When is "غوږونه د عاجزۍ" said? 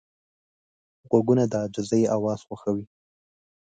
1.09-2.03